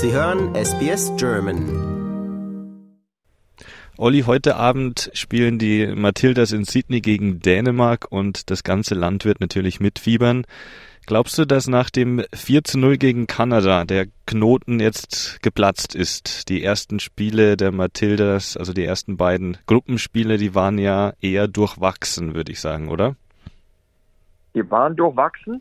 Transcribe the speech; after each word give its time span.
Sie 0.00 0.12
hören 0.12 0.54
SBS 0.54 1.12
German. 1.16 2.84
Olli, 3.96 4.20
heute 4.20 4.54
Abend 4.54 5.10
spielen 5.12 5.58
die 5.58 5.88
Matildas 5.88 6.52
in 6.52 6.62
Sydney 6.62 7.00
gegen 7.00 7.40
Dänemark 7.40 8.06
und 8.08 8.48
das 8.48 8.62
ganze 8.62 8.94
Land 8.94 9.24
wird 9.24 9.40
natürlich 9.40 9.80
mitfiebern. 9.80 10.44
Glaubst 11.04 11.36
du, 11.36 11.46
dass 11.46 11.66
nach 11.66 11.90
dem 11.90 12.22
4 12.32 12.62
zu 12.62 12.78
0 12.78 12.96
gegen 12.96 13.26
Kanada 13.26 13.84
der 13.84 14.06
Knoten 14.24 14.78
jetzt 14.78 15.42
geplatzt 15.42 15.96
ist? 15.96 16.48
Die 16.48 16.62
ersten 16.62 17.00
Spiele 17.00 17.56
der 17.56 17.72
Matildas, 17.72 18.56
also 18.56 18.72
die 18.72 18.84
ersten 18.84 19.16
beiden 19.16 19.58
Gruppenspiele, 19.66 20.36
die 20.36 20.54
waren 20.54 20.78
ja 20.78 21.14
eher 21.20 21.48
durchwachsen, 21.48 22.36
würde 22.36 22.52
ich 22.52 22.60
sagen, 22.60 22.88
oder? 22.88 23.16
Die 24.54 24.70
waren 24.70 24.94
durchwachsen. 24.94 25.60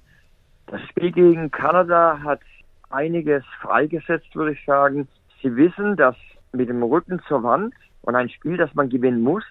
Das 0.68 0.80
Spiel 0.90 1.12
gegen 1.12 1.50
Kanada 1.50 2.20
hat 2.24 2.42
einiges 2.90 3.44
freigesetzt, 3.62 4.36
würde 4.36 4.54
ich 4.54 4.66
sagen. 4.66 5.08
Sie 5.42 5.56
wissen, 5.56 5.96
dass 5.96 6.16
mit 6.52 6.70
dem 6.70 6.84
Rücken 6.84 7.22
zur 7.28 7.44
Wand 7.44 7.74
und 8.02 8.16
ein 8.16 8.30
Spiel, 8.30 8.58
das 8.58 8.74
man 8.74 8.90
gewinnen 8.90 9.22
muss, 9.22 9.44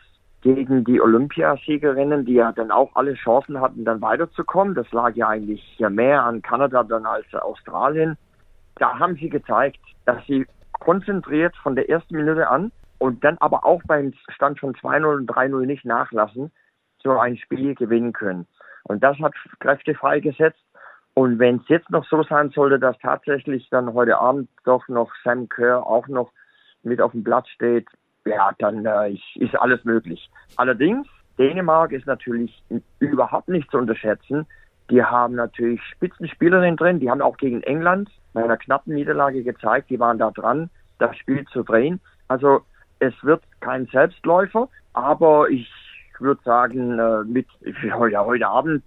gegen 0.43 0.85
die 0.85 1.01
Olympiasiegerinnen, 1.01 2.25
die 2.25 2.35
ja 2.35 2.53
dann 2.53 2.71
auch 2.71 2.95
alle 2.95 3.15
Chancen 3.15 3.61
hatten, 3.61 3.85
dann 3.85 4.01
weiterzukommen. 4.01 4.75
Das 4.75 4.91
lag 4.93 5.15
ja 5.17 5.29
eigentlich 5.29 5.79
ja 5.79 5.91
mehr 5.91 6.23
an 6.23 6.43
Kanada 6.43 6.83
dann 6.85 7.05
als 7.07 7.27
Australien. 7.35 8.17
Da 8.77 8.99
haben 8.99 9.17
sie 9.17 9.29
gezeigt, 9.29 9.81
dass 10.05 10.25
sie 10.27 10.47
konzentriert 10.73 11.57
von 11.57 11.75
der 11.75 11.89
ersten 11.89 12.17
Minute 12.17 12.49
an 12.49 12.71
und 12.99 13.25
dann 13.25 13.39
aber 13.39 13.65
auch 13.65 13.83
beim 13.87 14.13
Stand 14.29 14.61
von 14.61 14.75
2-0 14.75 15.17
und 15.17 15.31
3-0 15.31 15.67
nicht 15.67 15.85
nachlassen, 15.85 16.53
so 17.03 17.19
ein 17.19 17.37
Spiel 17.37 17.75
gewinnen 17.75 18.13
können. 18.13 18.47
Und 18.85 19.03
das 19.03 19.19
hat 19.19 19.35
Kräfte 19.59 19.95
freigesetzt. 19.95 20.63
Und 21.19 21.39
wenn 21.39 21.57
es 21.57 21.69
jetzt 21.69 21.89
noch 21.91 22.07
so 22.07 22.23
sein 22.25 22.51
sollte, 22.51 22.79
dass 22.79 22.99
tatsächlich 22.99 23.67
dann 23.71 23.95
heute 23.95 24.19
Abend 24.19 24.51
doch 24.67 24.87
noch 24.89 25.11
Sam 25.25 25.49
Kerr 25.49 25.87
auch 25.87 26.07
noch 26.09 26.31
mit 26.83 27.01
auf 27.01 27.13
dem 27.13 27.25
Platz 27.25 27.49
steht, 27.49 27.89
ja, 28.27 28.51
dann 28.59 28.85
äh, 28.85 29.17
ist 29.37 29.59
alles 29.59 29.83
möglich. 29.85 30.29
Allerdings, 30.57 31.09
Dänemark 31.39 31.93
ist 31.93 32.07
natürlich 32.07 32.63
überhaupt 32.99 33.49
nicht 33.49 33.71
zu 33.71 33.79
unterschätzen. 33.79 34.47
Die 34.91 35.03
haben 35.03 35.37
natürlich 35.37 35.81
Spitzenspielerinnen 35.95 36.77
drin, 36.77 37.01
die 37.01 37.11
haben 37.11 37.23
auch 37.23 37.39
gegen 37.39 37.63
England 37.63 38.11
bei 38.35 38.45
einer 38.45 38.59
knappen 38.59 38.95
Niederlage 38.95 39.43
gezeigt, 39.43 39.89
die 39.89 39.99
waren 39.99 40.19
da 40.19 40.31
dran, 40.31 40.69
das 40.99 41.17
Spiel 41.17 41.47
zu 41.47 41.63
drehen. 41.63 41.99
Also 42.29 42.61
es 42.99 43.15
wird 43.23 43.43
kein 43.61 43.87
Selbstläufer, 43.87 44.69
aber 44.93 45.49
ich 45.49 45.73
würde 46.19 46.43
sagen, 46.45 46.99
äh, 46.99 47.25
mit 47.25 47.47
heute, 47.95 48.23
heute 48.23 48.47
Abend, 48.47 48.83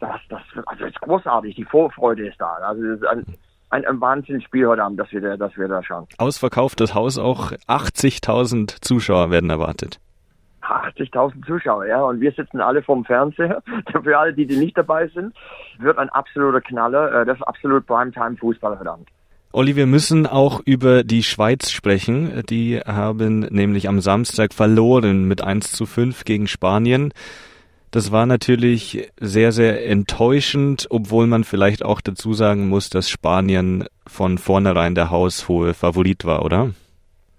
das, 0.00 0.20
das, 0.28 0.42
also 0.66 0.84
ist 0.84 1.00
großartig, 1.00 1.54
die 1.54 1.64
Vorfreude 1.64 2.28
ist 2.28 2.40
da. 2.40 2.54
Also 2.62 2.82
es 2.84 3.00
ist 3.00 3.06
ein, 3.06 3.24
ein, 3.70 3.86
ein 3.86 4.00
Wahnsinnsspiel 4.00 4.66
heute 4.66 4.82
Abend, 4.82 5.00
dass 5.00 5.10
wir, 5.12 5.20
da, 5.20 5.36
dass 5.36 5.56
wir 5.56 5.68
da 5.68 5.82
schauen. 5.82 6.06
Ausverkauftes 6.18 6.94
Haus, 6.94 7.18
auch 7.18 7.52
80.000 7.68 8.82
Zuschauer 8.82 9.30
werden 9.30 9.50
erwartet. 9.50 10.00
80.000 10.62 11.46
Zuschauer, 11.46 11.86
ja, 11.86 12.02
und 12.02 12.20
wir 12.20 12.32
sitzen 12.32 12.60
alle 12.60 12.82
vorm 12.82 13.04
Fernseher. 13.04 13.62
Für 14.02 14.18
alle, 14.18 14.34
die, 14.34 14.46
die 14.46 14.56
nicht 14.56 14.76
dabei 14.76 15.08
sind, 15.08 15.34
wird 15.78 15.98
ein 15.98 16.08
absoluter 16.08 16.60
Knaller. 16.60 17.22
Äh, 17.22 17.24
das 17.24 17.38
ist 17.38 17.44
absolut 17.44 17.86
Primetime-Fußball 17.86 18.78
heute 18.78 18.90
Abend. 18.90 19.08
Olli, 19.52 19.76
wir 19.76 19.86
müssen 19.86 20.26
auch 20.26 20.60
über 20.64 21.02
die 21.02 21.22
Schweiz 21.22 21.70
sprechen. 21.70 22.42
Die 22.50 22.78
haben 22.80 23.38
nämlich 23.38 23.88
am 23.88 24.00
Samstag 24.00 24.52
verloren 24.52 25.24
mit 25.28 25.42
1 25.42 25.72
zu 25.72 25.86
5 25.86 26.24
gegen 26.24 26.46
Spanien. 26.46 27.12
Das 27.90 28.12
war 28.12 28.26
natürlich 28.26 29.10
sehr, 29.18 29.52
sehr 29.52 29.88
enttäuschend, 29.88 30.86
obwohl 30.90 31.26
man 31.26 31.44
vielleicht 31.44 31.84
auch 31.84 32.00
dazu 32.00 32.32
sagen 32.32 32.68
muss, 32.68 32.90
dass 32.90 33.08
Spanien 33.08 33.84
von 34.06 34.38
vornherein 34.38 34.94
der 34.94 35.10
haushohe 35.10 35.72
Favorit 35.72 36.24
war, 36.24 36.44
oder? 36.44 36.70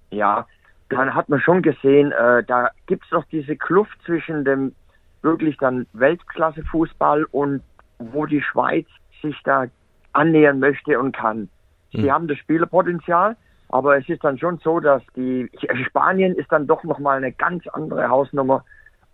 Ja, 0.10 0.48
dann 0.90 1.14
hat 1.14 1.30
man 1.30 1.40
schon 1.42 1.62
gesehen, 1.62 2.12
äh, 2.12 2.44
da 2.44 2.72
gibt 2.86 3.04
es 3.04 3.10
doch 3.10 3.26
diese 3.32 3.56
Kluft 3.56 3.98
zwischen 4.06 4.46
dem 4.46 4.74
wirklich 5.22 5.58
dann 5.58 5.86
Weltklasse-Fußball 5.94 7.26
und 7.26 7.62
wo 8.00 8.26
die 8.26 8.42
Schweiz 8.42 8.88
sich 9.22 9.36
da 9.44 9.66
annähern 10.14 10.60
möchte 10.60 11.00
und 11.00 11.16
kann. 11.16 11.50
Sie 11.92 12.04
hm. 12.04 12.12
haben 12.12 12.28
das 12.28 12.38
Spielerpotenzial, 12.38 13.36
aber 13.70 13.98
es 13.98 14.08
ist 14.08 14.24
dann 14.24 14.38
schon 14.38 14.60
so, 14.60 14.80
dass 14.80 15.02
die 15.16 15.50
Spanien 15.88 16.36
ist 16.36 16.52
dann 16.52 16.68
doch 16.68 16.84
nochmal 16.84 17.18
eine 17.18 17.32
ganz 17.32 17.68
andere 17.68 18.08
Hausnummer 18.08 18.64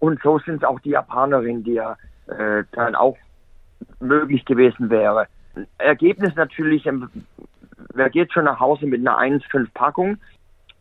und 0.03 0.22
so 0.22 0.38
sind 0.40 0.58
es 0.58 0.64
auch 0.66 0.81
die 0.81 0.90
Japanerinnen, 0.90 1.64
die 1.64 1.75
ja 1.75 1.96
äh, 2.28 2.66
dann 2.74 2.94
auch 2.94 3.16
möglich 4.02 4.44
gewesen 4.44 4.90
wäre. 4.90 5.28
Ergebnis 5.78 6.36
natürlich, 6.36 6.86
ähm, 6.86 7.08
wer 7.94 8.09
geht 8.09 8.34
schon 8.34 8.44
nach 8.44 8.59
Hause 8.59 8.86
mit 8.86 9.00
einer 9.00 9.18
1,5 9.18 9.69
Packung, 9.74 10.18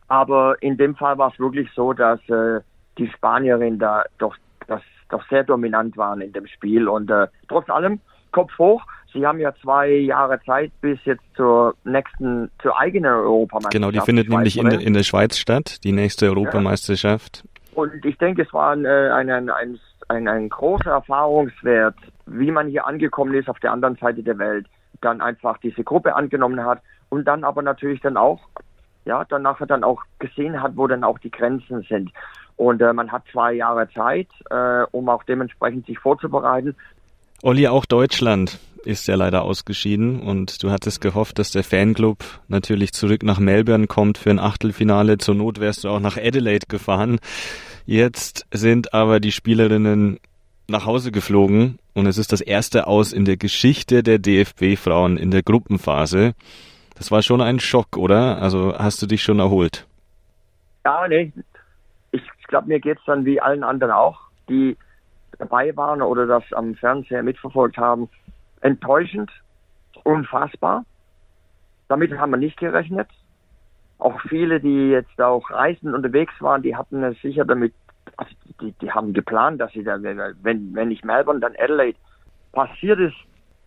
aber 0.08 0.60
in 0.60 0.76
dem 0.76 0.96
Fall 0.96 1.18
war 1.18 1.30
es 1.32 1.38
wirklich 1.38 1.70
so, 1.72 1.92
dass 1.92 2.18
äh, 2.28 2.62
die 2.98 3.08
Spanierinnen 3.10 3.78
da 3.78 4.02
doch, 4.18 4.34
das, 4.66 4.82
doch 5.08 5.24
sehr 5.28 5.44
dominant 5.44 5.96
waren 5.96 6.20
in 6.20 6.32
dem 6.32 6.48
Spiel 6.48 6.88
und 6.88 7.08
äh, 7.08 7.28
trotz 7.46 7.70
allem 7.70 8.00
Kopf 8.32 8.58
hoch. 8.58 8.82
Sie 9.12 9.24
haben 9.24 9.38
ja 9.38 9.54
zwei 9.62 9.88
Jahre 9.88 10.40
Zeit 10.44 10.72
bis 10.80 10.98
jetzt 11.04 11.22
zur 11.36 11.76
nächsten, 11.84 12.50
zur 12.60 12.76
eigenen 12.76 13.12
Europameisterschaft. 13.12 13.72
Genau, 13.72 13.92
die 13.92 14.00
findet 14.00 14.28
nämlich 14.28 14.58
in, 14.58 14.66
in 14.68 14.94
der 14.94 15.04
Schweiz 15.04 15.36
statt, 15.36 15.84
die 15.84 15.92
nächste 15.92 16.26
Europameisterschaft. 16.26 17.44
Und 17.74 18.04
ich 18.04 18.18
denke, 18.18 18.42
es 18.42 18.52
war 18.52 18.72
ein, 18.72 18.84
äh, 18.84 19.10
ein, 19.10 19.30
ein, 19.30 19.80
ein, 20.08 20.28
ein 20.28 20.48
großer 20.48 20.90
Erfahrungswert, 20.90 21.96
wie 22.26 22.50
man 22.50 22.68
hier 22.68 22.86
angekommen 22.86 23.34
ist 23.34 23.48
auf 23.48 23.58
der 23.60 23.72
anderen 23.72 23.96
Seite 23.96 24.22
der 24.22 24.38
Welt, 24.38 24.66
dann 25.00 25.20
einfach 25.20 25.58
diese 25.58 25.82
Gruppe 25.82 26.14
angenommen 26.14 26.64
hat 26.64 26.80
und 27.08 27.24
dann 27.24 27.44
aber 27.44 27.62
natürlich 27.62 28.00
dann 28.00 28.16
auch, 28.16 28.40
ja, 29.04 29.24
dann 29.24 29.42
nachher 29.42 29.66
dann 29.66 29.84
auch 29.84 30.02
gesehen 30.18 30.62
hat, 30.62 30.76
wo 30.76 30.86
dann 30.86 31.04
auch 31.04 31.18
die 31.18 31.30
Grenzen 31.30 31.82
sind. 31.82 32.10
Und 32.56 32.80
äh, 32.82 32.92
man 32.92 33.10
hat 33.10 33.22
zwei 33.32 33.54
Jahre 33.54 33.88
Zeit, 33.90 34.28
äh, 34.50 34.84
um 34.92 35.08
auch 35.08 35.24
dementsprechend 35.24 35.86
sich 35.86 35.98
vorzubereiten. 35.98 36.76
Olli, 37.42 37.66
auch 37.66 37.86
Deutschland 37.86 38.60
ist 38.84 39.06
ja 39.06 39.14
leider 39.14 39.42
ausgeschieden 39.42 40.20
und 40.20 40.62
du 40.62 40.70
hattest 40.70 41.00
gehofft, 41.00 41.38
dass 41.38 41.50
der 41.50 41.64
Fanclub 41.64 42.18
natürlich 42.48 42.92
zurück 42.92 43.22
nach 43.22 43.38
Melbourne 43.38 43.86
kommt 43.86 44.18
für 44.18 44.30
ein 44.30 44.38
Achtelfinale. 44.38 45.18
Zur 45.18 45.34
Not 45.34 45.60
wärst 45.60 45.84
du 45.84 45.88
auch 45.88 46.00
nach 46.00 46.16
Adelaide 46.16 46.66
gefahren. 46.68 47.18
Jetzt 47.86 48.46
sind 48.50 48.94
aber 48.94 49.20
die 49.20 49.32
Spielerinnen 49.32 50.18
nach 50.68 50.86
Hause 50.86 51.12
geflogen 51.12 51.78
und 51.94 52.06
es 52.06 52.18
ist 52.18 52.32
das 52.32 52.40
erste 52.40 52.86
Aus 52.86 53.12
in 53.12 53.24
der 53.24 53.36
Geschichte 53.36 54.02
der 54.02 54.18
DFB-Frauen 54.18 55.16
in 55.16 55.30
der 55.30 55.42
Gruppenphase. 55.42 56.34
Das 56.96 57.10
war 57.10 57.22
schon 57.22 57.40
ein 57.40 57.60
Schock, 57.60 57.96
oder? 57.96 58.40
Also 58.40 58.76
hast 58.78 59.02
du 59.02 59.06
dich 59.06 59.22
schon 59.22 59.38
erholt? 59.38 59.86
Ja, 60.84 61.06
nee. 61.08 61.32
Ich 62.12 62.22
glaube, 62.48 62.68
mir 62.68 62.80
geht's 62.80 63.02
dann 63.06 63.24
wie 63.24 63.40
allen 63.40 63.64
anderen 63.64 63.92
auch, 63.92 64.20
die 64.48 64.76
dabei 65.38 65.74
waren 65.76 66.02
oder 66.02 66.26
das 66.26 66.44
am 66.52 66.74
Fernseher 66.74 67.22
mitverfolgt 67.22 67.76
haben 67.78 68.08
enttäuschend, 68.62 69.30
unfassbar. 70.04 70.84
Damit 71.88 72.16
haben 72.18 72.30
wir 72.30 72.38
nicht 72.38 72.58
gerechnet. 72.58 73.08
Auch 73.98 74.18
viele, 74.22 74.60
die 74.60 74.90
jetzt 74.90 75.20
auch 75.20 75.50
reisend 75.50 75.94
unterwegs 75.94 76.32
waren, 76.40 76.62
die 76.62 76.74
hatten 76.74 77.02
es 77.04 77.20
sicher 77.20 77.44
damit, 77.44 77.74
also 78.16 78.34
die, 78.60 78.72
die 78.80 78.90
haben 78.90 79.12
geplant, 79.12 79.60
dass 79.60 79.72
sie 79.72 79.84
da, 79.84 79.98
wenn, 80.02 80.74
wenn 80.74 80.88
nicht 80.88 81.04
Melbourne, 81.04 81.40
dann 81.40 81.54
Adelaide 81.58 81.98
passiert 82.52 82.98
ist, 82.98 83.16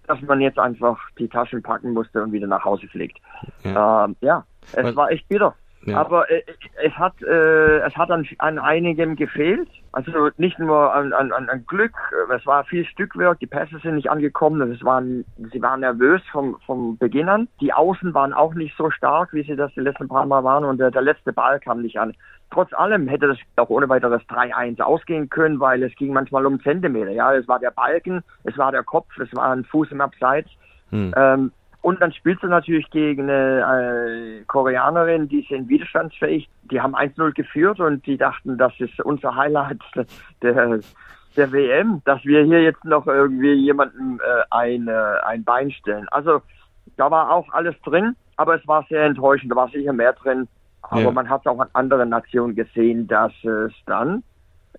dass 0.08 0.22
man 0.22 0.42
jetzt 0.42 0.60
einfach 0.60 1.00
die 1.18 1.28
Taschen 1.28 1.62
packen 1.64 1.94
musste 1.94 2.22
und 2.22 2.32
wieder 2.32 2.48
nach 2.48 2.64
Hause 2.64 2.88
fliegt. 2.88 3.18
Ja, 3.64 4.06
ähm, 4.06 4.16
ja 4.22 4.46
es 4.74 4.84
Was? 4.84 4.96
war 4.96 5.12
echt 5.12 5.28
bitter. 5.28 5.56
Ja. 5.86 6.00
Aber 6.02 6.30
äh, 6.32 6.42
es 6.84 6.94
hat 6.94 7.14
äh, 7.22 7.78
es 7.80 7.96
hat 7.96 8.10
an, 8.12 8.28
an 8.40 8.60
einigem 8.60 9.16
gefehlt. 9.16 9.70
Also 9.92 10.30
nicht 10.38 10.60
nur 10.60 10.94
an, 10.94 11.14
an, 11.14 11.32
an 11.32 11.66
Glück, 11.68 11.94
es 12.36 12.46
war 12.46 12.66
viel 12.66 12.86
Stückwerk, 12.86 13.40
die 13.40 13.48
Pässe 13.48 13.80
sind 13.82 13.96
nicht 13.96 14.10
angekommen, 14.10 14.70
es 14.74 14.84
waren, 14.84 15.24
sie 15.54 15.62
waren 15.62 15.80
nervös 15.80 16.22
vom, 16.34 16.58
vom 16.66 16.98
Beginn 16.98 17.30
an. 17.30 17.48
Die 17.62 17.72
Außen 17.72 18.14
waren 18.14 18.34
auch 18.34 18.54
nicht 18.56 18.76
so 18.78 18.92
stark, 18.92 19.32
wie 19.32 19.44
sie 19.44 19.56
das 19.56 19.74
die 19.74 19.80
letzten 19.80 20.10
paar 20.10 20.26
Mal 20.26 20.44
waren 20.44 20.66
und 20.66 20.80
der, 20.80 20.92
der 20.92 21.02
letzte 21.02 21.32
Ball 21.32 21.62
kam 21.62 21.82
nicht 21.82 21.98
an. 21.98 22.14
Trotz 22.52 22.74
allem 22.74 23.08
hätte 23.08 23.28
das 23.28 23.38
auch 23.56 23.70
ohne 23.70 23.88
weiteres 23.88 24.22
3-1 24.24 24.82
ausgehen 24.82 25.30
können, 25.30 25.62
weil 25.62 25.82
es 25.82 25.96
ging 25.96 26.12
manchmal 26.12 26.46
um 26.46 26.62
Zentimeter. 26.62 27.12
Ja, 27.12 27.34
es 27.34 27.48
war 27.48 27.60
der 27.60 27.72
Balken, 27.72 28.22
es 28.44 28.58
war 28.58 28.74
der 28.74 28.84
Kopf, 28.84 29.18
es 29.18 29.34
war 29.34 29.54
ein 29.54 29.64
Fuß 29.64 29.92
im 29.92 30.02
Abseits. 30.02 30.50
Hm. 30.90 31.14
Ähm, 31.16 31.52
und 31.86 32.02
dann 32.02 32.12
spielst 32.14 32.42
du 32.42 32.48
natürlich 32.48 32.90
gegen 32.90 33.30
eine 33.30 34.40
äh, 34.40 34.44
Koreanerin, 34.46 35.30
die 35.30 35.46
sind 35.48 35.70
widerstandsfähig. 35.70 36.50
Die 36.72 36.82
haben 36.82 36.96
1-0 36.96 37.32
geführt 37.34 37.80
und 37.80 38.04
die 38.08 38.18
dachten, 38.18 38.58
das 38.58 38.74
ist 38.80 39.00
unser 39.02 39.36
Highlight 39.36 39.78
der, 40.42 40.80
der 41.38 41.52
WM, 41.52 42.02
dass 42.04 42.26
wir 42.26 42.44
hier 42.44 42.64
jetzt 42.64 42.84
noch 42.86 43.06
irgendwie 43.06 43.54
jemandem 43.54 44.20
äh, 44.20 44.44
ein, 44.50 44.88
äh, 44.88 44.94
ein 45.28 45.44
Bein 45.44 45.70
stellen. 45.70 46.10
Also 46.10 46.42
da 46.98 47.12
war 47.12 47.30
auch 47.30 47.54
alles 47.54 47.76
drin, 47.84 48.16
aber 48.36 48.56
es 48.56 48.68
war 48.68 48.84
sehr 48.90 49.04
enttäuschend. 49.04 49.52
Da 49.52 49.56
war 49.56 49.70
sicher 49.70 49.94
mehr 49.94 50.14
drin. 50.14 50.48
Aber 50.82 51.02
ja. 51.02 51.12
man 51.12 51.30
hat 51.30 51.46
auch 51.46 51.60
an 51.60 51.70
anderen 51.74 52.10
Nationen 52.10 52.56
gesehen, 52.56 53.08
dass 53.08 53.32
es 53.44 53.74
dann 53.86 54.24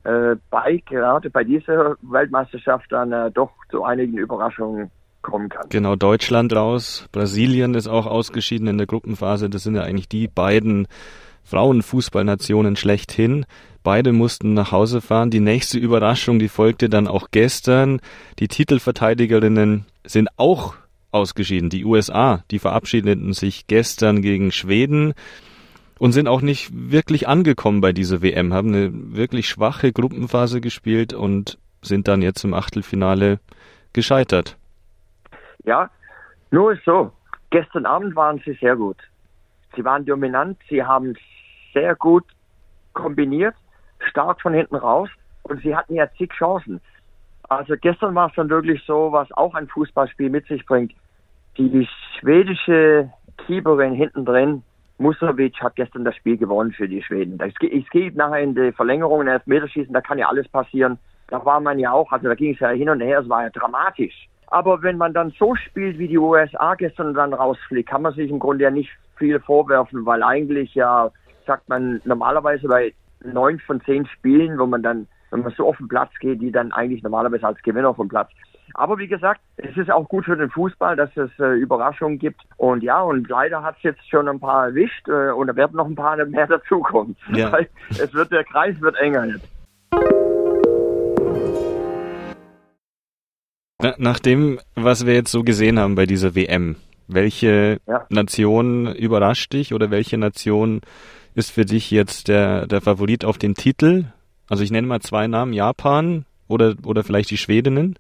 äh, 0.03 0.35
bei 0.51 0.83
gerade 0.85 1.31
bei 1.31 1.45
dieser 1.45 1.95
Weltmeisterschaft 2.03 2.91
dann 2.91 3.13
äh, 3.13 3.31
doch 3.31 3.53
zu 3.71 3.85
einigen 3.85 4.19
Überraschungen 4.19 4.91
kommen 5.27 5.49
kann. 5.49 5.67
Genau, 5.69 5.97
Deutschland 5.97 6.55
raus, 6.55 7.07
Brasilien 7.13 7.75
ist 7.75 7.89
auch 7.89 8.07
ausgeschieden 8.07 8.69
in 8.69 8.79
der 8.79 8.87
Gruppenphase. 8.87 9.51
Das 9.51 9.65
sind 9.65 9.75
ja 9.75 9.83
eigentlich 9.83 10.09
die 10.09 10.29
beiden 10.29 10.89
Frauenfußballnationen 11.45 12.77
schlechthin. 12.77 13.45
Beide 13.83 14.13
mussten 14.13 14.55
nach 14.55 14.73
Hause 14.73 15.01
fahren. 15.01 15.31
Die 15.31 15.41
nächste 15.41 15.79
Überraschung, 15.79 16.39
die 16.39 16.49
folgte 16.49 16.89
dann 16.89 17.07
auch 17.07 17.29
gestern. 17.31 18.01
Die 18.39 18.49
Titelverteidigerinnen 18.49 19.85
sind 20.05 20.29
auch 20.37 20.75
ausgeschieden. 21.13 21.71
Die 21.71 21.85
USA, 21.85 22.43
die 22.51 22.59
verabschiedeten 22.59 23.33
sich 23.33 23.67
gestern 23.67 24.23
gegen 24.23 24.51
Schweden 24.51 25.15
und 25.99 26.13
sind 26.13 26.29
auch 26.29 26.41
nicht 26.41 26.71
wirklich 26.73 27.29
angekommen 27.29 27.81
bei 27.81 27.93
dieser 27.93 28.23
WM, 28.23 28.53
haben 28.53 28.69
eine 28.69 28.91
wirklich 28.93 29.49
schwache 29.49 29.93
Gruppenphase 29.93 30.61
gespielt 30.61 31.13
und 31.13 31.59
sind 31.81 32.09
dann 32.09 32.23
jetzt 32.23 32.45
im 32.45 32.55
Achtelfinale 32.55 33.39
gescheitert. 33.93 34.57
Ja, 35.67 35.91
nur 36.51 36.77
so. 36.85 37.13
Gestern 37.51 37.87
Abend 37.87 38.17
waren 38.17 38.41
sie 38.45 38.55
sehr 38.55 38.77
gut. 38.77 38.97
Sie 39.75 39.85
waren 39.85 40.07
dominant, 40.07 40.59
sie 40.69 40.83
haben 40.83 41.15
sehr 41.75 41.95
gut 41.97 42.25
kombiniert, 42.95 43.55
stark 44.09 44.41
von 44.41 44.55
hinten 44.55 44.77
raus 44.77 45.11
und 45.43 45.61
sie 45.63 45.77
hatten 45.77 45.95
ja 45.95 46.09
zig 46.17 46.33
Chancen. 46.33 46.81
Also 47.49 47.75
gestern 47.81 48.15
war 48.15 48.29
es 48.29 48.35
dann 48.35 48.49
wirklich 48.49 48.83
so, 48.87 49.13
was 49.13 49.31
auch 49.33 49.55
ein 49.55 49.69
Fußballspiel 49.69 50.31
mit 50.31 50.47
sich 50.47 50.65
bringt. 50.65 50.93
Die 51.59 51.89
schwedische 52.19 53.11
Keeperin 53.47 53.93
hinten 53.93 54.25
drin, 54.25 54.63
Musovic 54.99 55.61
hat 55.61 55.77
gestern 55.77 56.05
das 56.05 56.17
Spiel 56.17 56.37
gewonnen 56.37 56.73
für 56.73 56.89
die 56.89 57.03
Schweden. 57.03 57.39
Es 57.41 57.91
geht 57.91 58.17
nachher 58.17 58.41
in 58.41 58.55
die 58.55 58.73
Verlängerung, 58.73 59.23
in 59.23 59.29
Elfmeterschießen, 59.29 59.93
da 59.93 60.01
kann 60.01 60.19
ja 60.19 60.29
alles 60.29 60.49
passieren. 60.49 60.99
Da 61.29 61.45
war 61.45 61.61
man 61.61 61.79
ja 61.79 61.93
auch, 61.93 62.11
also 62.13 62.29
da 62.29 62.35
ging 62.35 62.55
es 62.55 62.61
ja 62.61 62.71
hin 62.71 62.89
und 62.89 63.01
her, 63.01 63.21
es 63.21 63.29
war 63.29 63.43
ja 63.43 63.51
dramatisch. 63.51 64.29
Aber 64.49 64.83
wenn 64.83 64.97
man 64.97 65.13
dann 65.13 65.33
so 65.39 65.55
spielt 65.55 65.99
wie 65.99 66.09
die 66.09 66.19
USA 66.19 66.75
gestern 66.75 67.15
dann 67.15 67.35
rausfliegt, 67.35 67.89
kann 67.89 68.03
man 68.03 68.15
sich 68.15 68.31
im 68.31 68.39
Grunde 68.39 68.65
ja 68.65 68.71
nicht 68.71 68.91
viel 69.17 69.41
vorwerfen, 69.41 70.07
weil 70.07 70.23
eigentlich 70.23 70.75
ja, 70.75 71.11
sagt 71.47 71.69
man, 71.69 72.01
normalerweise 72.05 72.69
bei 72.69 72.95
neun 73.25 73.59
von 73.61 73.81
zehn 73.83 74.07
Spielen, 74.07 74.59
wo 74.59 74.67
man 74.67 74.83
dann, 74.83 75.09
wenn 75.31 75.41
man 75.41 75.53
so 75.53 75.67
auf 75.67 75.79
den 75.79 75.89
Platz 75.89 76.11
geht, 76.21 76.41
die 76.41 76.53
dann 76.53 76.73
eigentlich 76.73 77.03
normalerweise 77.03 77.47
als 77.47 77.61
Gewinner 77.63 77.95
vom 77.95 78.09
Platz. 78.09 78.31
Aber 78.75 78.99
wie 78.99 79.09
gesagt, 79.09 79.41
es 79.57 79.77
ist 79.77 79.91
auch 79.91 80.07
gut 80.09 80.27
für 80.27 80.37
den 80.37 80.51
Fußball, 80.51 80.97
dass 80.97 81.17
es 81.17 81.31
äh, 81.39 81.55
Überraschungen 81.55 82.19
gibt. 82.19 82.43
Und 82.59 82.83
ja, 82.83 83.01
und 83.01 83.29
leider 83.29 83.63
hat 83.63 83.77
es 83.79 83.83
jetzt 83.85 84.09
schon 84.09 84.29
ein 84.29 84.39
paar 84.39 84.67
erwischt 84.67 85.09
äh, 85.09 85.31
und 85.31 85.47
da 85.47 85.57
werden 85.57 85.77
noch 85.77 85.87
ein 85.87 85.95
paar 85.95 86.23
mehr 86.27 86.47
dazukommen. 86.49 87.17
Ja. 87.33 87.57
es 87.91 88.13
wird, 88.13 88.33
der 88.33 88.45
Kreis 88.45 88.79
wird 88.81 88.97
enger 88.97 89.25
jetzt. 89.25 89.56
Nach 93.99 94.19
dem, 94.19 94.59
was 94.75 95.07
wir 95.07 95.15
jetzt 95.15 95.31
so 95.31 95.43
gesehen 95.43 95.79
haben 95.79 95.95
bei 95.95 96.07
dieser 96.07 96.35
WM, 96.35 96.77
welche 97.09 97.79
ja. 97.87 98.07
Nation 98.09 98.95
überrascht 98.95 99.53
dich 99.53 99.75
oder 99.75 99.91
welche 99.91 100.19
Nation 100.19 100.81
ist 101.35 101.53
für 101.53 101.65
dich 101.65 101.91
jetzt 101.91 102.29
der, 102.29 102.67
der 102.67 102.81
Favorit 102.81 103.25
auf 103.25 103.39
den 103.39 103.55
Titel? 103.55 104.07
Also 104.49 104.65
ich 104.65 104.71
nenne 104.71 104.87
mal 104.87 105.01
zwei 105.01 105.27
Namen, 105.27 105.53
Japan 105.53 106.25
oder, 106.49 106.75
oder 106.85 107.05
vielleicht 107.05 107.31
die 107.31 107.37
Schwedinnen? 107.37 107.99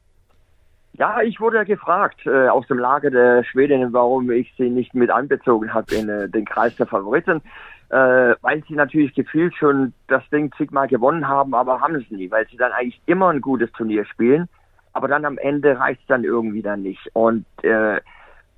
Ja, 0.94 1.20
ich 1.20 1.40
wurde 1.40 1.58
ja 1.58 1.64
gefragt 1.64 2.24
äh, 2.24 2.48
aus 2.48 2.66
dem 2.68 2.78
Lager 2.78 3.10
der 3.10 3.44
Schwedinnen, 3.44 3.92
warum 3.92 4.30
ich 4.30 4.52
sie 4.56 4.70
nicht 4.70 4.94
mit 4.94 5.10
einbezogen 5.10 5.74
habe 5.74 5.94
in 5.94 6.08
äh, 6.08 6.28
den 6.28 6.46
Kreis 6.46 6.74
der 6.76 6.86
Favoriten, 6.86 7.42
äh, 7.90 8.34
weil 8.40 8.62
sie 8.66 8.74
natürlich 8.74 9.14
gefühlt 9.14 9.54
schon 9.56 9.92
das 10.08 10.26
Ding 10.30 10.50
zigmal 10.56 10.88
gewonnen 10.88 11.28
haben, 11.28 11.54
aber 11.54 11.80
haben 11.80 11.96
es 11.96 12.10
nie, 12.10 12.30
weil 12.30 12.46
sie 12.48 12.56
dann 12.56 12.72
eigentlich 12.72 13.00
immer 13.04 13.28
ein 13.28 13.42
gutes 13.42 13.70
Turnier 13.72 14.06
spielen, 14.06 14.48
aber 14.96 15.08
dann 15.08 15.26
am 15.26 15.36
Ende 15.36 15.78
reicht 15.78 16.00
es 16.00 16.06
dann 16.06 16.24
irgendwie 16.24 16.62
dann 16.62 16.82
nicht. 16.82 17.10
Und 17.12 17.44
äh, 17.62 17.96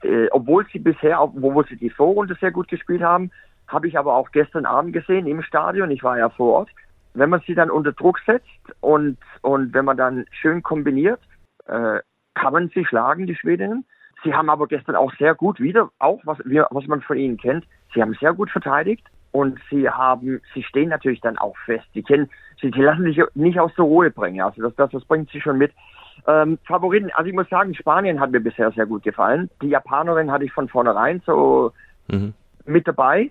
äh, 0.02 0.28
obwohl 0.30 0.64
sie 0.72 0.78
bisher, 0.78 1.20
obwohl 1.20 1.66
sie 1.66 1.76
die 1.76 1.90
Vorrunde 1.90 2.36
sehr 2.40 2.52
gut 2.52 2.68
gespielt 2.68 3.02
haben, 3.02 3.32
habe 3.66 3.88
ich 3.88 3.98
aber 3.98 4.14
auch 4.14 4.30
gestern 4.30 4.64
Abend 4.64 4.92
gesehen 4.92 5.26
im 5.26 5.42
Stadion, 5.42 5.90
ich 5.90 6.04
war 6.04 6.16
ja 6.16 6.28
vor 6.28 6.54
Ort, 6.54 6.70
wenn 7.14 7.28
man 7.28 7.42
sie 7.44 7.56
dann 7.56 7.70
unter 7.70 7.92
Druck 7.92 8.20
setzt 8.24 8.46
und, 8.80 9.18
und 9.42 9.74
wenn 9.74 9.84
man 9.84 9.96
dann 9.96 10.26
schön 10.30 10.62
kombiniert, 10.62 11.20
äh, 11.66 11.98
kann 12.34 12.52
man 12.52 12.70
sie 12.72 12.84
schlagen, 12.84 13.26
die 13.26 13.34
Schwedinnen. 13.34 13.84
Sie 14.22 14.32
haben 14.32 14.48
aber 14.48 14.68
gestern 14.68 14.94
auch 14.94 15.12
sehr 15.18 15.34
gut 15.34 15.58
wieder, 15.58 15.90
auch 15.98 16.20
was, 16.24 16.38
was 16.38 16.86
man 16.86 17.02
von 17.02 17.18
ihnen 17.18 17.36
kennt, 17.36 17.66
sie 17.92 18.00
haben 18.00 18.14
sehr 18.14 18.32
gut 18.32 18.50
verteidigt 18.50 19.04
und 19.32 19.58
sie 19.70 19.90
haben, 19.90 20.40
sie 20.54 20.62
stehen 20.62 20.88
natürlich 20.88 21.20
dann 21.20 21.36
auch 21.36 21.56
fest. 21.64 21.86
Die 21.94 22.02
kennen, 22.02 22.30
sie, 22.60 22.70
die 22.70 22.80
lassen 22.80 23.04
sich 23.04 23.20
nicht 23.34 23.58
aus 23.58 23.74
der 23.76 23.84
Ruhe 23.84 24.10
bringen. 24.10 24.40
Also 24.40 24.62
das, 24.62 24.74
das, 24.76 24.90
das 24.90 25.04
bringt 25.04 25.30
sie 25.30 25.40
schon 25.40 25.58
mit. 25.58 25.72
Ähm, 26.26 26.58
Favoriten, 26.66 27.10
also 27.14 27.28
ich 27.28 27.34
muss 27.34 27.48
sagen, 27.48 27.74
Spanien 27.74 28.20
hat 28.20 28.30
mir 28.30 28.40
bisher 28.40 28.70
sehr 28.72 28.86
gut 28.86 29.02
gefallen. 29.02 29.50
Die 29.62 29.68
Japanerin 29.68 30.30
hatte 30.30 30.44
ich 30.44 30.52
von 30.52 30.68
vornherein 30.68 31.22
so 31.26 31.72
mhm. 32.08 32.34
mit 32.66 32.86
dabei. 32.86 33.30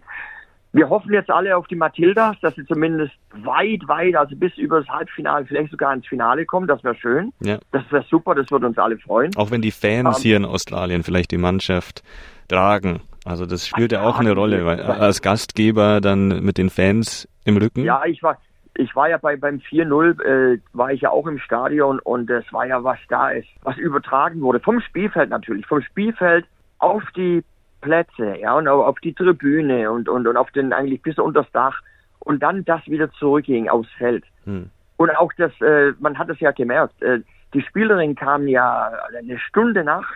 Wir 0.73 0.89
hoffen 0.89 1.13
jetzt 1.13 1.29
alle 1.29 1.55
auf 1.55 1.67
die 1.67 1.75
Matildas, 1.75 2.35
dass 2.41 2.53
sie 2.55 2.65
zumindest 2.65 3.13
weit, 3.31 3.87
weit, 3.87 4.15
also 4.15 4.35
bis 4.35 4.55
über 4.57 4.79
das 4.79 4.89
Halbfinale, 4.89 5.45
vielleicht 5.45 5.71
sogar 5.71 5.93
ins 5.93 6.05
Finale 6.05 6.45
kommen. 6.45 6.67
Das 6.67 6.83
wäre 6.83 6.95
schön. 6.95 7.33
Ja. 7.39 7.57
Das 7.71 7.83
wäre 7.89 8.05
super, 8.09 8.35
das 8.35 8.51
würde 8.51 8.67
uns 8.67 8.77
alle 8.77 8.97
freuen. 8.97 9.35
Auch 9.37 9.49
wenn 9.49 9.61
die 9.61 9.71
Fans 9.71 10.07
um, 10.07 10.13
ähm, 10.15 10.21
hier 10.21 10.37
in 10.37 10.45
Australien 10.45 11.03
vielleicht 11.03 11.31
die 11.31 11.37
Mannschaft 11.37 12.03
tragen. 12.47 13.01
Also 13.25 13.45
das 13.45 13.67
spielt 13.67 13.91
ja 13.91 14.03
auch 14.03 14.19
eine 14.19 14.33
Rolle, 14.33 14.65
weil 14.65 14.79
als 14.79 15.21
Gastgeber 15.21 15.99
dann 15.99 16.43
mit 16.43 16.57
den 16.57 16.69
Fans 16.69 17.27
im 17.43 17.57
Rücken. 17.57 17.83
Ja, 17.83 18.03
ich 18.05 18.21
war, 18.23 18.37
ich 18.77 18.95
war 18.95 19.09
ja 19.09 19.17
bei 19.17 19.35
beim 19.35 19.57
4-0, 19.57 20.23
äh, 20.23 20.59
war 20.73 20.91
ich 20.91 21.01
ja 21.01 21.09
auch 21.09 21.25
im 21.25 21.39
Stadion 21.39 21.99
und 21.99 22.29
es 22.29 22.51
war 22.53 22.65
ja 22.67 22.83
was 22.83 22.99
da 23.09 23.31
ist, 23.31 23.47
was 23.63 23.75
übertragen 23.77 24.41
wurde 24.41 24.59
vom 24.59 24.79
Spielfeld 24.81 25.29
natürlich, 25.29 25.65
vom 25.65 25.81
Spielfeld 25.81 26.45
auf 26.77 27.03
die 27.15 27.43
Plätze, 27.81 28.37
ja, 28.37 28.53
und 28.53 28.67
auf 28.67 28.99
die 28.99 29.13
Tribüne 29.13 29.91
und, 29.91 30.07
und, 30.09 30.27
und 30.27 30.37
auf 30.37 30.51
den 30.51 30.73
eigentlich 30.73 31.01
bis 31.01 31.17
unter 31.17 31.41
das 31.41 31.51
Dach 31.51 31.81
und 32.19 32.43
dann 32.43 32.65
das 32.65 32.85
wieder 32.87 33.11
zurückging 33.13 33.67
aufs 33.67 33.91
Feld. 33.97 34.23
Hm. 34.45 34.69
Und 34.97 35.09
auch 35.17 35.31
das, 35.37 35.51
äh, 35.61 35.93
man 35.99 36.17
hat 36.17 36.29
es 36.29 36.39
ja 36.39 36.51
gemerkt, 36.51 37.01
äh, 37.01 37.19
die 37.53 37.61
Spielerin 37.61 38.15
kam 38.15 38.47
ja 38.47 38.91
eine 39.17 39.39
Stunde 39.39 39.83
nach 39.83 40.07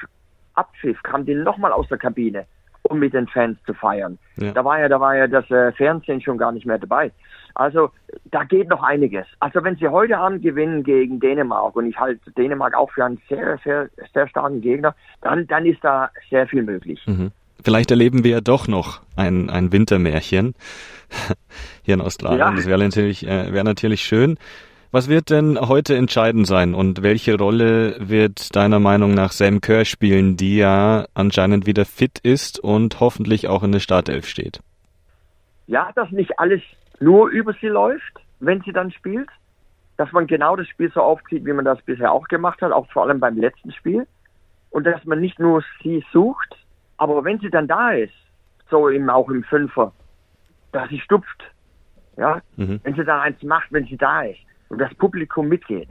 Abpfiff, 0.54 1.02
kam 1.04 1.26
die 1.26 1.36
nochmal 1.36 1.72
aus 1.72 1.88
der 1.88 1.98
Kabine, 1.98 2.46
um 2.84 3.00
mit 3.00 3.14
den 3.14 3.28
Fans 3.28 3.58
zu 3.66 3.74
feiern. 3.74 4.18
Ja. 4.38 4.52
Da 4.52 4.66
war 4.66 4.80
ja, 4.80 4.90
da 4.90 5.00
war 5.00 5.16
ja 5.16 5.28
das 5.28 5.50
äh, 5.52 5.72
Fernsehen 5.74 6.22
schon 6.22 6.38
gar 6.38 6.52
nicht 6.52 6.66
mehr 6.66 6.78
dabei. 6.78 7.12
Also 7.54 7.92
da 8.26 8.44
geht 8.44 8.70
noch 8.70 8.84
einiges. 8.84 9.26
Also 9.40 9.64
wenn 9.64 9.76
sie 9.76 9.88
heute 9.88 10.18
Abend 10.18 10.42
gewinnen 10.42 10.84
gegen 10.84 11.20
Dänemark 11.20 11.76
und 11.76 11.86
ich 11.86 12.00
halte 12.00 12.32
Dänemark 12.32 12.76
auch 12.76 12.92
für 12.92 13.06
einen 13.06 13.20
sehr, 13.28 13.60
sehr, 13.64 13.90
sehr 14.14 14.28
starken 14.28 14.62
Gegner, 14.62 14.96
dann, 15.22 15.48
dann 15.48 15.66
ist 15.66 15.84
da 15.84 16.10
sehr 16.30 16.48
viel 16.48 16.64
möglich. 16.64 17.02
Mhm. 17.08 17.32
Vielleicht 17.64 17.92
erleben 17.92 18.24
wir 18.24 18.32
ja 18.32 18.42
doch 18.42 18.68
noch 18.68 19.02
ein, 19.16 19.50
ein 19.50 19.72
Wintermärchen 19.72 20.56
hier 21.84 21.94
in 21.94 22.02
Australien. 22.02 22.40
Ja. 22.40 22.52
Das 22.52 22.66
wäre 22.66 22.80
natürlich, 22.80 23.28
äh, 23.28 23.54
wäre 23.54 23.66
natürlich 23.66 24.02
schön. 24.02 24.38
Was 24.94 25.08
wird 25.08 25.30
denn 25.30 25.58
heute 25.58 25.96
entscheidend 25.96 26.46
sein 26.48 26.74
und 26.74 27.02
welche 27.02 27.38
Rolle 27.38 27.96
wird 28.10 28.54
deiner 28.58 28.82
Meinung 28.82 29.14
nach 29.14 29.32
Sam 29.32 29.62
Kerr 29.62 29.86
spielen, 29.86 30.36
die 30.36 30.58
ja 30.58 31.06
anscheinend 31.14 31.66
wieder 31.66 31.86
fit 31.86 32.20
ist 32.20 32.60
und 32.60 33.00
hoffentlich 33.00 33.48
auch 33.48 33.64
in 33.64 33.72
der 33.72 33.80
Startelf 33.80 34.28
steht? 34.28 34.60
Ja, 35.68 35.94
dass 35.96 36.12
nicht 36.12 36.38
alles 36.40 36.62
nur 37.00 37.30
über 37.30 37.54
sie 37.62 37.68
läuft, 37.68 38.20
wenn 38.42 38.62
sie 38.64 38.74
dann 38.74 38.92
spielt. 38.92 39.30
Dass 39.96 40.12
man 40.12 40.28
genau 40.28 40.58
das 40.58 40.68
Spiel 40.68 40.92
so 40.92 41.00
aufzieht, 41.00 41.46
wie 41.46 41.54
man 41.54 41.64
das 41.64 41.82
bisher 41.84 42.12
auch 42.12 42.28
gemacht 42.28 42.62
hat, 42.62 42.74
auch 42.74 42.92
vor 42.92 43.04
allem 43.04 43.22
beim 43.22 43.38
letzten 43.38 43.72
Spiel. 43.72 44.06
Und 44.72 44.84
dass 44.84 45.06
man 45.06 45.22
nicht 45.22 45.40
nur 45.40 45.64
sie 45.82 46.04
sucht, 46.12 46.58
aber 46.98 47.24
wenn 47.24 47.40
sie 47.40 47.50
dann 47.50 47.68
da 47.70 47.92
ist, 47.92 48.14
so 48.70 48.90
eben 48.90 49.10
auch 49.10 49.30
im 49.30 49.46
Fünfer, 49.46 49.94
dass 50.74 50.90
sie 50.90 51.00
stupft, 51.00 51.44
ja, 52.18 52.42
mhm. 52.58 52.82
wenn 52.84 52.96
sie 52.96 53.06
da 53.06 53.22
eins 53.22 53.42
macht, 53.42 53.72
wenn 53.72 53.86
sie 53.86 53.96
da 53.96 54.24
ist 54.24 54.51
und 54.72 54.80
das 54.80 54.94
Publikum 54.96 55.50
mitgeht, 55.50 55.90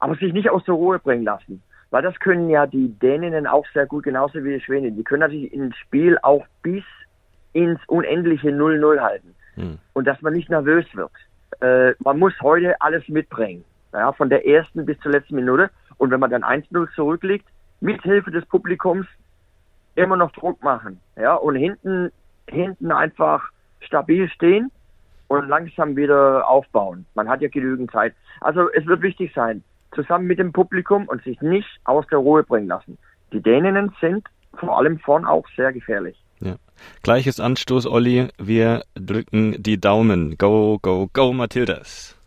aber 0.00 0.16
sich 0.16 0.32
nicht 0.32 0.50
aus 0.50 0.64
der 0.64 0.74
Ruhe 0.74 0.98
bringen 0.98 1.24
lassen, 1.24 1.62
weil 1.90 2.02
das 2.02 2.18
können 2.20 2.48
ja 2.48 2.66
die 2.66 2.88
Däninnen 2.98 3.46
auch 3.46 3.66
sehr 3.74 3.86
gut, 3.86 4.04
genauso 4.04 4.42
wie 4.42 4.54
die 4.54 4.64
Schweden. 4.64 4.96
Die 4.96 5.04
können 5.04 5.20
natürlich 5.20 5.52
ins 5.52 5.76
Spiel 5.76 6.18
auch 6.22 6.46
bis 6.62 6.84
ins 7.52 7.78
unendliche 7.86 8.48
0-0 8.48 8.98
halten 8.98 9.34
mhm. 9.56 9.78
und 9.92 10.06
dass 10.06 10.20
man 10.22 10.32
nicht 10.32 10.48
nervös 10.48 10.86
wird. 10.94 11.12
Äh, 11.60 11.94
man 12.02 12.18
muss 12.18 12.32
heute 12.40 12.80
alles 12.80 13.06
mitbringen, 13.08 13.62
ja, 13.92 14.10
von 14.12 14.30
der 14.30 14.46
ersten 14.46 14.86
bis 14.86 14.98
zur 15.00 15.12
letzten 15.12 15.34
Minute 15.34 15.70
und 15.98 16.10
wenn 16.10 16.20
man 16.20 16.30
dann 16.30 16.44
1-0 16.44 16.94
zurückliegt, 16.94 17.46
mit 17.80 18.00
Hilfe 18.02 18.30
des 18.30 18.46
Publikums 18.46 19.06
immer 19.96 20.16
noch 20.16 20.32
Druck 20.32 20.62
machen, 20.62 20.98
ja, 21.16 21.34
und 21.34 21.56
hinten, 21.56 22.10
hinten 22.48 22.90
einfach 22.90 23.50
stabil 23.80 24.30
stehen 24.30 24.70
und 25.40 25.48
langsam 25.48 25.96
wieder 25.96 26.48
aufbauen. 26.48 27.06
Man 27.14 27.28
hat 27.28 27.40
ja 27.40 27.48
genügend 27.48 27.90
Zeit. 27.90 28.14
Also 28.40 28.70
es 28.72 28.86
wird 28.86 29.02
wichtig 29.02 29.32
sein, 29.34 29.62
zusammen 29.94 30.26
mit 30.26 30.38
dem 30.38 30.52
Publikum 30.52 31.08
und 31.08 31.22
sich 31.22 31.40
nicht 31.40 31.68
aus 31.84 32.06
der 32.08 32.18
Ruhe 32.18 32.42
bringen 32.42 32.68
lassen. 32.68 32.98
Die 33.32 33.40
Däninnen 33.40 33.94
sind 34.00 34.26
vor 34.54 34.78
allem 34.78 34.98
vorn 34.98 35.24
auch 35.24 35.46
sehr 35.56 35.72
gefährlich. 35.72 36.22
Ja. 36.40 36.56
Gleiches 37.02 37.40
Anstoß, 37.40 37.86
Olli. 37.86 38.28
Wir 38.38 38.82
drücken 38.94 39.62
die 39.62 39.80
Daumen. 39.80 40.36
Go, 40.36 40.78
go, 40.82 41.08
go, 41.12 41.32
Mathildas. 41.32 42.18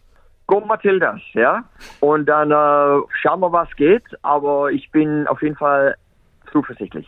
Go 0.47 0.61
Mathildas, 0.61 1.21
ja. 1.33 1.63
Und 1.99 2.27
dann 2.27 2.51
äh, 2.51 3.03
schauen 3.21 3.41
wir, 3.41 3.51
was 3.51 3.69
geht. 3.75 4.03
Aber 4.21 4.71
ich 4.71 4.89
bin 4.91 5.27
auf 5.27 5.41
jeden 5.41 5.55
Fall 5.55 5.95
zuversichtlich. 6.51 7.07